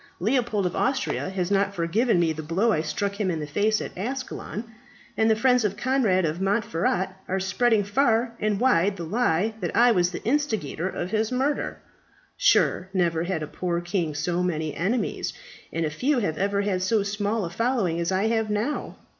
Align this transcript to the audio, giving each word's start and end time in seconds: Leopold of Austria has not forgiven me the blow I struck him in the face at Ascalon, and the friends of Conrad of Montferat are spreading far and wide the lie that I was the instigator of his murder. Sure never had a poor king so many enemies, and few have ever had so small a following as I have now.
Leopold 0.19 0.65
of 0.65 0.75
Austria 0.75 1.29
has 1.29 1.51
not 1.51 1.75
forgiven 1.75 2.19
me 2.19 2.33
the 2.33 2.41
blow 2.41 2.71
I 2.71 2.81
struck 2.81 3.19
him 3.21 3.29
in 3.29 3.39
the 3.39 3.45
face 3.45 3.79
at 3.79 3.95
Ascalon, 3.95 4.63
and 5.15 5.29
the 5.29 5.35
friends 5.35 5.63
of 5.63 5.77
Conrad 5.77 6.25
of 6.25 6.41
Montferat 6.41 7.09
are 7.27 7.39
spreading 7.39 7.83
far 7.83 8.33
and 8.39 8.59
wide 8.59 8.97
the 8.97 9.03
lie 9.03 9.53
that 9.59 9.75
I 9.77 9.91
was 9.91 10.09
the 10.09 10.23
instigator 10.23 10.89
of 10.89 11.11
his 11.11 11.31
murder. 11.31 11.77
Sure 12.35 12.89
never 12.95 13.25
had 13.25 13.43
a 13.43 13.47
poor 13.47 13.79
king 13.79 14.15
so 14.15 14.41
many 14.41 14.73
enemies, 14.75 15.33
and 15.71 15.85
few 15.93 16.17
have 16.17 16.39
ever 16.39 16.61
had 16.63 16.81
so 16.81 17.03
small 17.03 17.45
a 17.45 17.51
following 17.51 17.99
as 17.99 18.11
I 18.11 18.23
have 18.29 18.49
now. 18.49 18.97